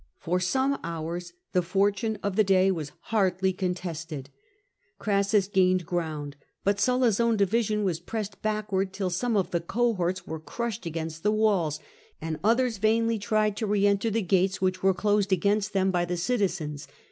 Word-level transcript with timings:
For 0.17 0.39
some 0.39 0.79
hours 0.83 1.31
the 1.53 1.61
fortune 1.61 2.17
of 2.23 2.35
the 2.35 2.43
day 2.43 2.71
was 2.71 2.91
hardly 3.13 3.53
contested: 3.53 4.31
Crassus 4.97 5.47
gained 5.47 5.85
ground, 5.85 6.35
but 6.63 6.79
Sulla's 6.79 7.19
own 7.19 7.37
division 7.37 7.83
was 7.83 7.99
pressed 7.99 8.41
backward, 8.41 8.93
till 8.93 9.11
some 9.11 9.37
of 9.37 9.51
the 9.51 9.61
cohorts 9.61 10.25
were 10.25 10.39
crushed 10.39 10.87
against 10.87 11.21
the 11.21 11.31
walls, 11.31 11.79
and 12.19 12.39
others 12.43 12.79
vainly 12.79 13.19
tried 13.19 13.55
to 13.57 13.67
re 13.67 13.85
enter 13.85 14.09
the 14.09 14.23
gates, 14.23 14.59
which 14.59 14.81
were 14.81 14.95
closed 14.95 15.31
against 15.31 15.71
them 15.73 15.91
by 15.91 16.03
the 16.05 16.17
citizens. 16.17 16.87